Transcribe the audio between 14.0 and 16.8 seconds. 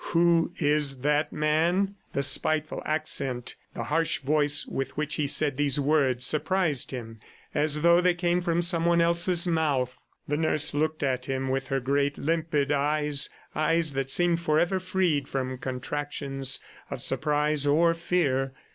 seemed forever freed from contractions